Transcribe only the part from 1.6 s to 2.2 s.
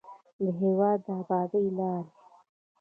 لارې